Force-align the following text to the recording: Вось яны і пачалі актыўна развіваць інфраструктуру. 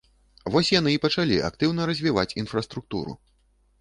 Вось 0.53 0.69
яны 0.79 0.93
і 0.95 1.01
пачалі 1.03 1.37
актыўна 1.49 1.81
развіваць 1.93 2.27
інфраструктуру. 2.43 3.13